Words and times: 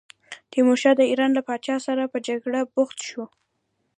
تیمورشاه 0.51 0.95
د 0.97 1.01
ایران 1.11 1.31
له 1.37 1.41
پاچا 1.47 1.75
سره 1.87 2.03
په 2.11 2.17
جګړه 2.27 2.59
بوخت 2.73 2.99
شو. 3.09 3.23